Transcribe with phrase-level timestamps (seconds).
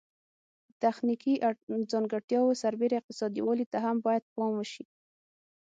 [0.69, 1.33] د تخنیکي
[1.91, 4.85] ځانګړتیاوو سربیره اقتصادي والی ته هم باید پام وشي.